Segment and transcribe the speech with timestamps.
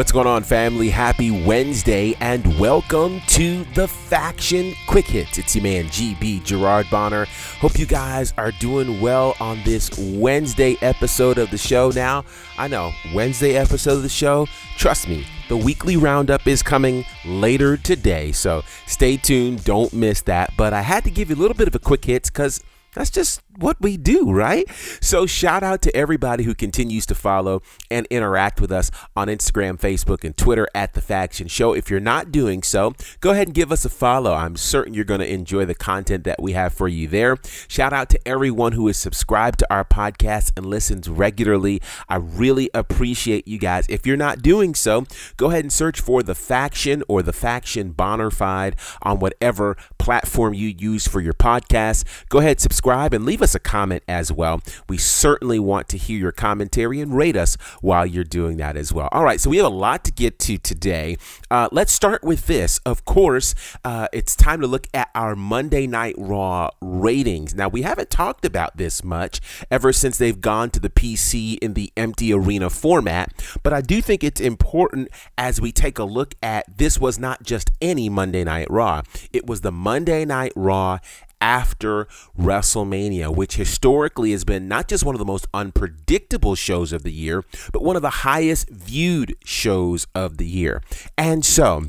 [0.00, 0.88] What's going on, family?
[0.88, 5.36] Happy Wednesday and welcome to the Faction Quick Hits.
[5.36, 7.26] It's your man, GB Gerard Bonner.
[7.58, 11.90] Hope you guys are doing well on this Wednesday episode of the show.
[11.90, 12.24] Now,
[12.56, 14.46] I know, Wednesday episode of the show,
[14.78, 20.50] trust me, the weekly roundup is coming later today, so stay tuned, don't miss that.
[20.56, 23.10] But I had to give you a little bit of a quick hits because that's
[23.10, 24.64] just what we do, right?
[25.00, 29.78] So, shout out to everybody who continues to follow and interact with us on Instagram,
[29.78, 31.72] Facebook, and Twitter at The Faction Show.
[31.72, 34.32] If you're not doing so, go ahead and give us a follow.
[34.32, 37.38] I'm certain you're going to enjoy the content that we have for you there.
[37.68, 41.80] Shout out to everyone who is subscribed to our podcast and listens regularly.
[42.08, 43.86] I really appreciate you guys.
[43.88, 45.04] If you're not doing so,
[45.36, 50.68] go ahead and search for The Faction or The Faction Bonnerfied on whatever platform you
[50.68, 52.04] use for your podcast.
[52.28, 54.62] Go ahead, subscribe, and leave us us a comment as well.
[54.88, 58.92] We certainly want to hear your commentary and rate us while you're doing that as
[58.92, 59.08] well.
[59.12, 61.16] All right, so we have a lot to get to today.
[61.50, 62.78] Uh, let's start with this.
[62.86, 67.54] Of course, uh, it's time to look at our Monday Night Raw ratings.
[67.54, 69.40] Now, we haven't talked about this much
[69.70, 74.00] ever since they've gone to the PC in the empty arena format, but I do
[74.00, 78.44] think it's important as we take a look at this was not just any Monday
[78.44, 79.02] Night Raw,
[79.32, 80.98] it was the Monday Night Raw
[81.40, 82.06] after
[82.38, 87.12] WrestleMania, which historically has been not just one of the most unpredictable shows of the
[87.12, 90.82] year, but one of the highest viewed shows of the year.
[91.16, 91.86] And so,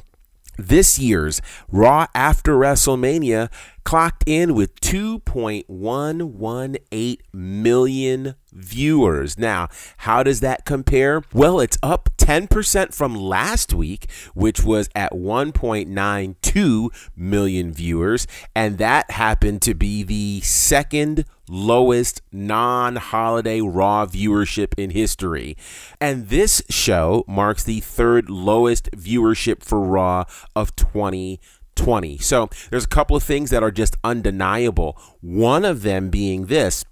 [0.58, 3.50] this year's Raw after WrestleMania
[3.84, 9.38] clocked in with 2.118 million viewers.
[9.38, 9.68] Now,
[9.98, 11.24] how does that compare?
[11.34, 19.12] Well, it's up 10% from last week, which was at 1.92 million viewers, and that
[19.12, 25.58] happened to be the second lowest non holiday Raw viewership in history.
[26.00, 31.40] And this show marks the third lowest viewership for Raw of 2020.
[31.76, 32.18] 20.
[32.20, 35.00] So there's a couple of things that are just undeniable.
[35.22, 36.86] One of them being this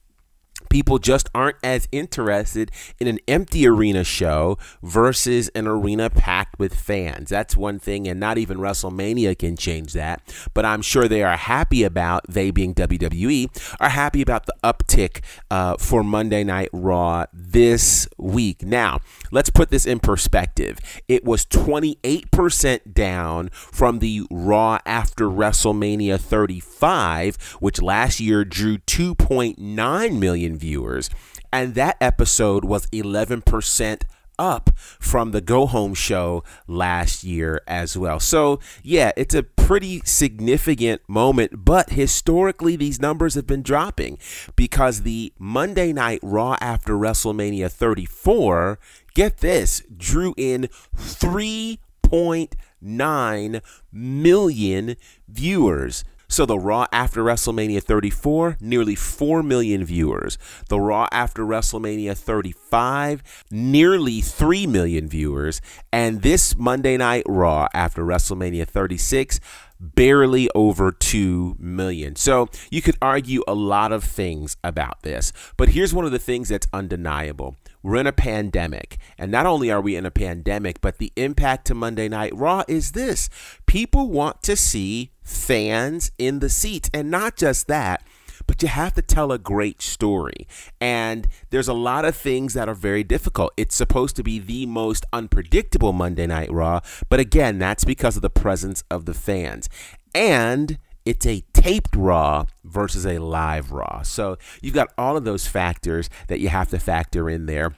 [0.70, 6.74] people just aren't as interested in an empty arena show versus an arena packed with
[6.74, 7.30] fans.
[7.30, 10.22] That's one thing, and not even WrestleMania can change that.
[10.54, 15.22] But I'm sure they are happy about, they being WWE, are happy about the uptick
[15.50, 18.64] uh, for Monday Night Raw this week.
[18.64, 19.00] Now,
[19.32, 20.80] let's put this in perspective.
[21.08, 30.20] It was 28% down from the Raw after WrestleMania 35, which last year drew 2.9
[30.20, 31.10] million viewers.
[31.52, 34.04] And that episode was 11%
[34.40, 38.20] up from the Go Home show last year as well.
[38.20, 44.18] So, yeah, it's a pretty significant moment, but historically, these numbers have been dropping
[44.56, 48.80] because the Monday Night Raw after WrestleMania 34,
[49.14, 53.62] get this, drew in 3.9
[53.92, 54.96] million
[55.28, 56.04] viewers.
[56.30, 60.38] So the Raw after WrestleMania 34, nearly 4 million viewers.
[60.68, 65.60] The Raw after WrestleMania 35, nearly 3 million viewers.
[65.92, 69.40] And this Monday Night Raw after WrestleMania 36,
[69.80, 72.16] barely over 2 million.
[72.16, 76.20] So you could argue a lot of things about this, but here's one of the
[76.20, 77.58] things that's undeniable.
[77.82, 78.98] We're in a pandemic.
[79.18, 82.64] And not only are we in a pandemic, but the impact to Monday Night Raw
[82.68, 83.30] is this
[83.66, 86.90] people want to see fans in the seats.
[86.94, 88.04] And not just that,
[88.48, 90.48] but you have to tell a great story.
[90.82, 93.54] And there's a lot of things that are very difficult.
[93.58, 98.24] It's supposed to be the most unpredictable Monday Night Raw, but again, that's because of
[98.24, 99.70] the presence of the fans.
[100.16, 104.04] And it's a taped Raw versus a live Raw.
[104.04, 107.74] So you've got all of those factors that you have to factor in there.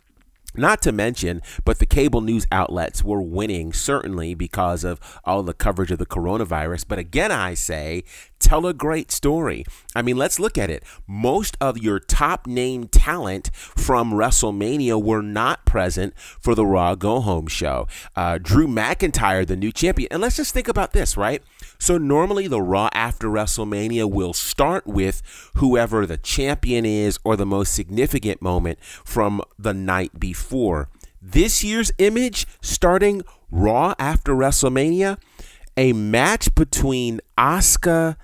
[0.54, 5.54] Not to mention, but the cable news outlets were winning certainly because of all the
[5.54, 6.84] coverage of the coronavirus.
[6.90, 8.04] But again, I say,
[8.38, 9.64] tell a great story.
[9.96, 10.84] I mean, let's look at it.
[11.08, 17.22] Most of your top name talent from WrestleMania were not present for the Raw Go
[17.22, 17.88] Home show.
[18.18, 20.10] Uh, Drew McIntyre, the new champion.
[20.12, 21.42] And let's just think about this, right?
[21.82, 25.24] So normally the Raw after WrestleMania will start with
[25.56, 30.90] whoever the champion is or the most significant moment from the night before.
[31.20, 35.18] This year's image starting Raw after WrestleMania,
[35.76, 38.16] a match between Asuka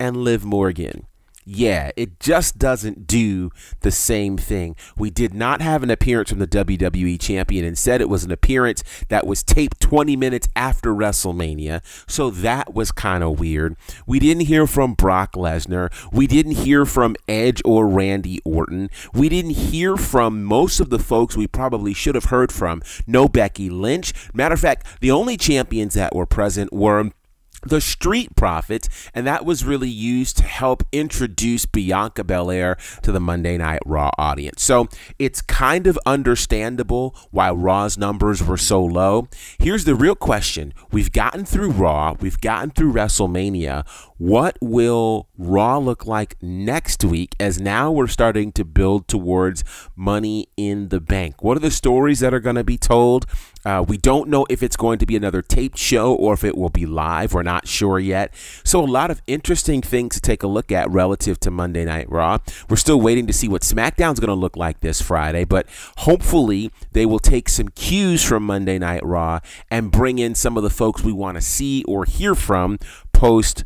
[0.00, 1.06] and Liv Morgan.
[1.44, 3.50] Yeah, it just doesn't do
[3.80, 4.76] the same thing.
[4.96, 7.64] We did not have an appearance from the WWE champion.
[7.64, 11.82] Instead, it was an appearance that was taped 20 minutes after WrestleMania.
[12.08, 13.76] So that was kind of weird.
[14.06, 15.92] We didn't hear from Brock Lesnar.
[16.12, 18.90] We didn't hear from Edge or Randy Orton.
[19.12, 22.82] We didn't hear from most of the folks we probably should have heard from.
[23.06, 24.12] No Becky Lynch.
[24.32, 27.10] Matter of fact, the only champions that were present were
[27.62, 33.20] the Street Profits, and that was really used to help introduce Bianca Belair to the
[33.20, 34.62] Monday Night Raw audience.
[34.62, 34.88] So
[35.18, 39.28] it's kind of understandable why Raw's numbers were so low.
[39.58, 43.86] Here's the real question We've gotten through Raw, we've gotten through WrestleMania.
[44.18, 49.64] What will Raw look like next week as now we're starting to build towards
[49.96, 51.42] money in the bank?
[51.42, 53.26] What are the stories that are going to be told?
[53.64, 56.56] Uh, we don't know if it's going to be another taped show or if it
[56.56, 57.34] will be live.
[57.34, 58.32] We're not sure yet.
[58.64, 62.08] So, a lot of interesting things to take a look at relative to Monday Night
[62.08, 62.38] Raw.
[62.68, 65.66] We're still waiting to see what SmackDown's going to look like this Friday, but
[65.98, 69.40] hopefully they will take some cues from Monday Night Raw
[69.70, 72.78] and bring in some of the folks we want to see or hear from
[73.12, 73.64] post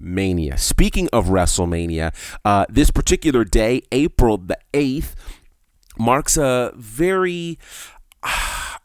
[0.00, 0.58] WrestleMania.
[0.58, 2.14] Speaking of WrestleMania,
[2.44, 5.14] uh, this particular day, April the 8th,
[5.98, 7.58] marks a very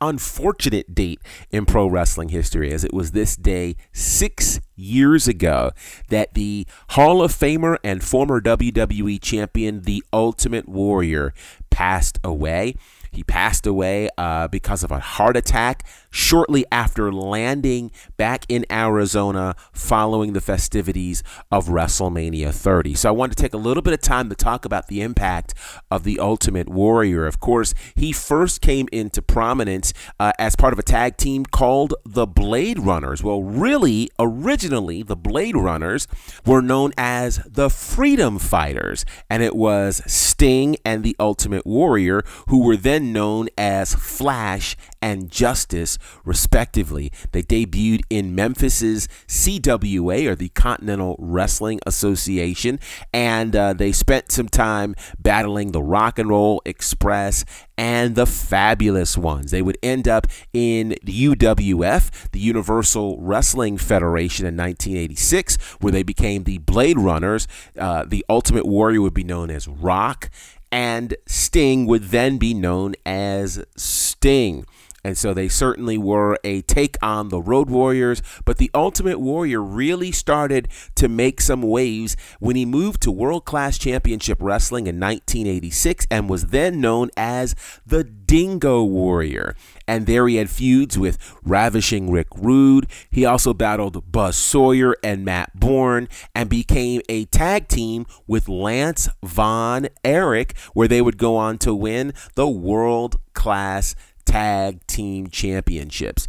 [0.01, 1.19] unfortunate date
[1.51, 5.71] in pro wrestling history, as it was this day six years ago
[6.09, 11.33] that the Hall of Famer and former WWE champion, The Ultimate Warrior,
[11.69, 12.75] passed away.
[13.11, 19.56] He passed away uh, because of a heart attack shortly after landing back in Arizona
[19.71, 22.95] following the festivities of WrestleMania 30.
[22.95, 25.53] So I wanted to take a little bit of time to talk about the impact
[25.91, 27.25] of the Ultimate Warrior.
[27.25, 31.94] Of course, he first came into prominence uh, as part of a tag team called
[32.06, 33.23] the Blade Runners.
[33.23, 36.07] Well, really, originally, the Blade Runners
[36.45, 42.63] were known as the Freedom Fighters, and it was Sting and the Ultimate Warrior who
[42.63, 47.11] were then known as Flash and Justice, respectively.
[47.31, 52.79] They debuted in Memphis's CWA, or the Continental Wrestling Association,
[53.13, 57.45] and uh, they spent some time battling the Rock and Roll Express
[57.77, 59.51] and the Fabulous Ones.
[59.51, 66.03] They would end up in the UWF, the Universal Wrestling Federation, in 1986, where they
[66.03, 67.47] became the Blade Runners.
[67.77, 70.29] Uh, the Ultimate Warrior would be known as Rock,
[70.71, 74.65] and Sting would then be known as Sting.
[75.03, 78.21] And so they certainly were a take on the Road Warriors.
[78.45, 83.45] But the Ultimate Warrior really started to make some waves when he moved to World
[83.45, 87.55] Class Championship Wrestling in 1986 and was then known as
[87.85, 89.55] the Dingo Warrior.
[89.87, 92.87] And there he had feuds with Ravishing Rick Rude.
[93.09, 99.09] He also battled Buzz Sawyer and Matt Borne and became a tag team with Lance
[99.23, 103.95] Von Erich, where they would go on to win the World Class
[104.29, 106.27] Tag Team Championships.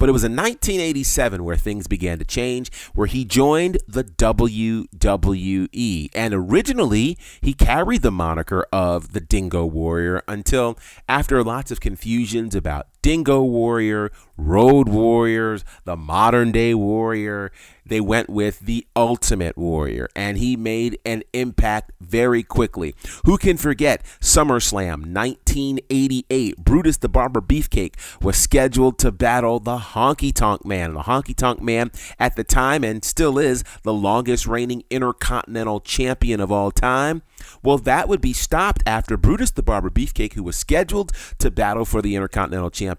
[0.00, 6.08] But it was in 1987 where things began to change, where he joined the WWE.
[6.12, 10.76] And originally, he carried the moniker of the Dingo Warrior until,
[11.08, 17.52] after lots of confusions about Dingo Warrior, Road Warriors, the modern day Warrior,
[17.84, 22.96] they went with the Ultimate Warrior, and he made an impact very quickly.
[23.24, 26.56] Who can forget SummerSlam 1988?
[26.58, 30.94] Brutus the Barber Beefcake was scheduled to battle the Honky Tonk Man.
[30.94, 36.40] The Honky Tonk Man, at the time and still is, the longest reigning Intercontinental Champion
[36.40, 37.22] of all time.
[37.62, 41.84] Well, that would be stopped after Brutus the Barber Beefcake, who was scheduled to battle
[41.84, 42.95] for the Intercontinental Championship,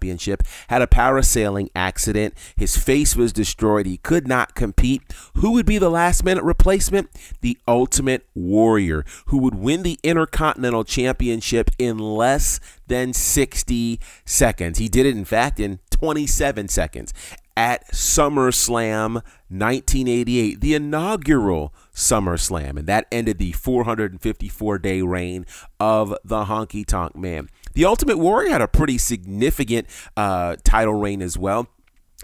[0.68, 2.34] had a parasailing accident.
[2.56, 3.86] His face was destroyed.
[3.86, 5.02] He could not compete.
[5.34, 7.10] Who would be the last minute replacement?
[7.40, 14.78] The Ultimate Warrior, who would win the Intercontinental Championship in less than 60 seconds.
[14.78, 17.12] He did it, in fact, in 27 seconds
[17.58, 19.14] at SummerSlam
[19.50, 25.44] 1988, the inaugural SummerSlam, and that ended the 454 day reign
[25.80, 27.48] of the Honky Tonk Man.
[27.78, 31.68] The Ultimate Warrior had a pretty significant uh, title reign as well.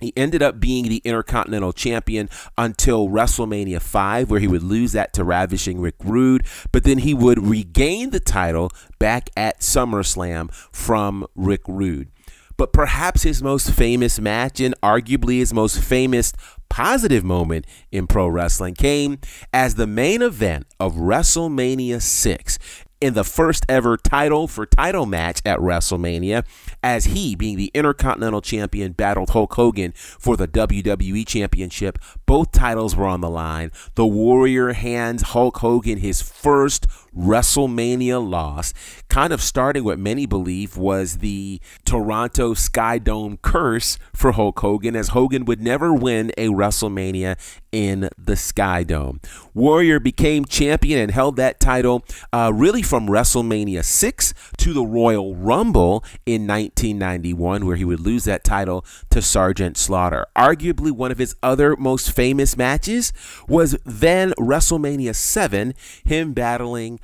[0.00, 5.12] He ended up being the Intercontinental Champion until WrestleMania 5, where he would lose that
[5.12, 11.24] to Ravishing Rick Rude, but then he would regain the title back at SummerSlam from
[11.36, 12.08] Rick Rude.
[12.56, 16.32] But perhaps his most famous match and arguably his most famous
[16.68, 19.20] positive moment in pro wrestling came
[19.52, 22.58] as the main event of WrestleMania 6
[23.04, 26.42] in the first ever title for title match at WrestleMania,
[26.82, 31.98] as he, being the Intercontinental Champion, battled Hulk Hogan for the WWE Championship.
[32.24, 33.72] Both titles were on the line.
[33.94, 38.74] The Warrior hands Hulk Hogan his first WrestleMania loss,
[39.08, 45.08] kind of starting what many believe was the Toronto Skydome curse for Hulk Hogan, as
[45.08, 47.36] Hogan would never win a WrestleMania
[47.72, 49.22] in the Skydome.
[49.52, 55.34] Warrior became champion and held that title uh, really from WrestleMania 6 to the Royal
[55.34, 60.26] Rumble in 1991, where he would lose that title to Sergeant Slaughter.
[60.36, 63.12] Arguably, one of his other most famous matches
[63.48, 67.00] was then WrestleMania 7, him battling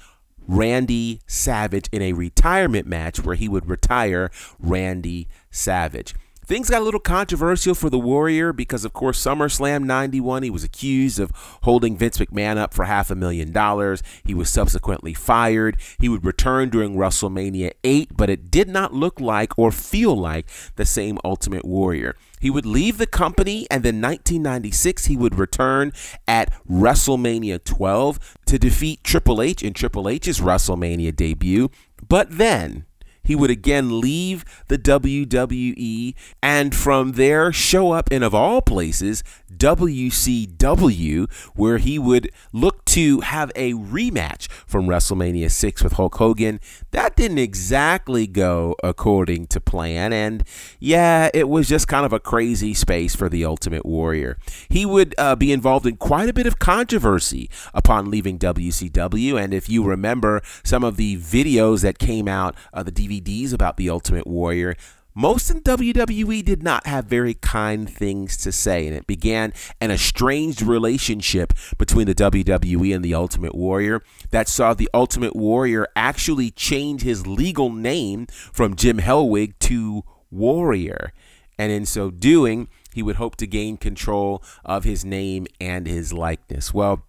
[0.50, 6.12] Randy Savage in a retirement match where he would retire Randy Savage.
[6.50, 10.64] Things got a little controversial for the Warrior because, of course, SummerSlam 91, he was
[10.64, 11.30] accused of
[11.62, 14.02] holding Vince McMahon up for half a million dollars.
[14.24, 15.80] He was subsequently fired.
[16.00, 20.50] He would return during WrestleMania 8, but it did not look like or feel like
[20.74, 22.16] the same Ultimate Warrior.
[22.40, 25.92] He would leave the company, and then 1996 he would return
[26.26, 31.70] at WrestleMania 12 to defeat Triple H in Triple H's WrestleMania debut.
[32.08, 32.86] But then
[33.22, 39.22] he would again leave the WWE and from there show up in, of all places,
[39.56, 46.60] WCW, where he would look to have a rematch from WrestleMania 6 with Hulk Hogan.
[46.92, 50.44] That didn't exactly go according to plan, and
[50.78, 54.38] yeah, it was just kind of a crazy space for the Ultimate Warrior.
[54.68, 59.52] He would uh, be involved in quite a bit of controversy upon leaving WCW, and
[59.52, 63.90] if you remember some of the videos that came out, uh, the DVDs about the
[63.90, 64.76] Ultimate Warrior,
[65.14, 69.90] most in WWE did not have very kind things to say, and it began an
[69.90, 76.50] estranged relationship between the WWE and the Ultimate Warrior that saw the Ultimate Warrior actually
[76.52, 81.12] change his legal name from Jim Hellwig to Warrior.
[81.58, 86.12] And in so doing, he would hope to gain control of his name and his
[86.12, 86.72] likeness.
[86.72, 87.04] Well,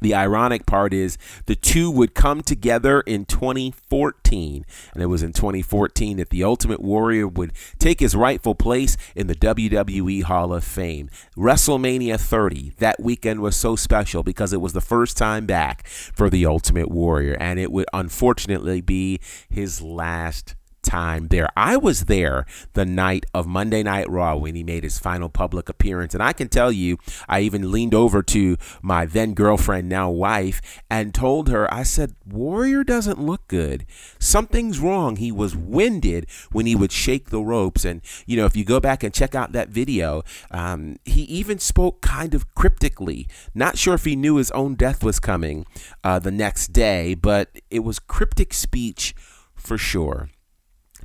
[0.00, 5.32] the ironic part is the two would come together in 2014, and it was in
[5.32, 10.64] 2014 that the Ultimate Warrior would take his rightful place in the WWE Hall of
[10.64, 11.10] Fame.
[11.36, 16.30] WrestleMania 30 that weekend was so special because it was the first time back for
[16.30, 21.48] the Ultimate Warrior, and it would unfortunately be his last time there.
[21.56, 25.68] I was there the night of Monday Night Raw when he made his final public
[25.68, 26.14] appearance.
[26.14, 30.60] And I can tell you, I even leaned over to my then girlfriend, now wife,
[30.90, 33.86] and told her, I said, Warrior doesn't look good.
[34.18, 35.16] Something's wrong.
[35.16, 37.84] He was winded when he would shake the ropes.
[37.84, 41.58] And, you know, if you go back and check out that video, um, he even
[41.58, 43.28] spoke kind of cryptically.
[43.54, 45.66] Not sure if he knew his own death was coming
[46.02, 49.14] uh, the next day, but it was cryptic speech
[49.54, 50.30] for sure.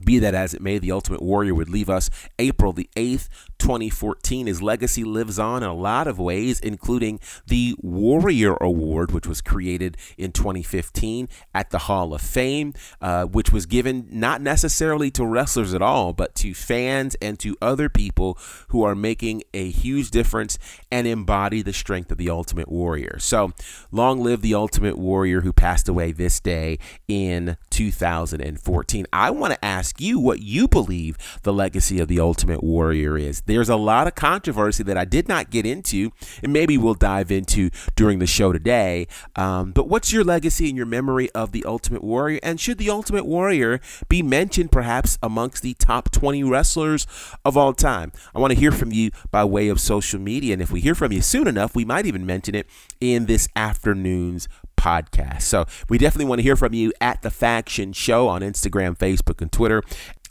[0.03, 3.29] Be that as it may, the Ultimate Warrior would leave us April the 8th,
[3.63, 4.47] 2014.
[4.47, 9.39] His legacy lives on in a lot of ways, including the Warrior Award, which was
[9.39, 15.25] created in 2015 at the Hall of Fame, uh, which was given not necessarily to
[15.25, 20.11] wrestlers at all, but to fans and to other people who are making a huge
[20.11, 20.59] difference
[20.91, 23.17] and embody the strength of the Ultimate Warrior.
[23.19, 23.53] So,
[23.93, 29.05] long live the Ultimate Warrior who passed away this day in 2014.
[29.13, 33.39] I want to ask you what you believe the legacy of the Ultimate Warrior is
[33.53, 37.31] there's a lot of controversy that I did not get into, and maybe we'll dive
[37.31, 39.07] into during the show today.
[39.35, 42.39] Um, but what's your legacy and your memory of the Ultimate Warrior?
[42.41, 43.79] And should the Ultimate Warrior
[44.09, 47.05] be mentioned perhaps amongst the top 20 wrestlers
[47.45, 48.11] of all time?
[48.33, 50.53] I want to hear from you by way of social media.
[50.53, 52.67] And if we hear from you soon enough, we might even mention it
[52.99, 54.47] in this afternoon's
[54.83, 55.43] podcast.
[55.43, 59.41] So we definitely want to hear from you at the Faction Show on Instagram, Facebook,
[59.41, 59.81] and Twitter.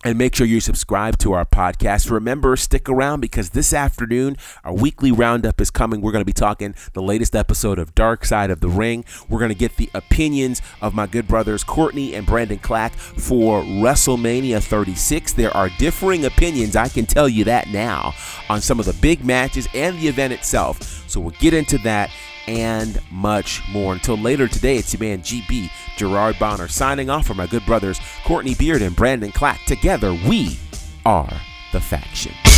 [0.05, 2.11] And make sure you subscribe to our podcast.
[2.11, 6.01] Remember, stick around because this afternoon, our weekly roundup is coming.
[6.01, 9.05] We're going to be talking the latest episode of Dark Side of the Ring.
[9.29, 13.63] We're going to get the opinions of my good brothers Courtney and Brandon Clack for
[13.63, 15.35] WrestleMania 36.
[15.35, 18.13] There are differing opinions, I can tell you that now,
[18.49, 21.09] on some of the big matches and the event itself.
[21.09, 22.11] So we'll get into that
[22.47, 23.93] and much more.
[23.93, 28.01] Until later today, it's your man GB Gerard Bonner signing off for my good brothers
[28.25, 29.65] Courtney Beard and Brandon Clack.
[29.67, 30.59] Together, we
[31.05, 31.33] are
[31.73, 32.52] the faction.